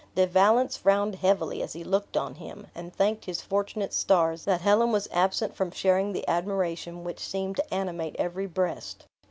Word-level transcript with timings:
De 0.15 0.25
Valence 0.25 0.75
frowned 0.77 1.13
heavily 1.13 1.61
as 1.61 1.73
he 1.73 1.83
looked 1.83 2.17
on 2.17 2.33
him, 2.33 2.65
and 2.73 2.91
thanked 2.91 3.25
his 3.25 3.39
fortunate 3.43 3.93
stars 3.93 4.45
that 4.45 4.61
Helen 4.61 4.91
was 4.91 5.07
absent 5.11 5.55
from 5.55 5.69
sharing 5.69 6.11
the 6.11 6.27
admiration 6.27 7.03
which 7.03 7.19
seemed 7.19 7.57
to 7.57 7.71
animate 7.71 8.15
every 8.17 8.47
breast. 8.47 9.05